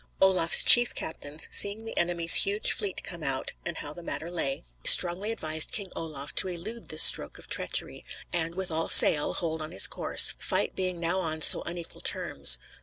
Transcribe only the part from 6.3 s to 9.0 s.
to elude this stroke of treachery, and, with all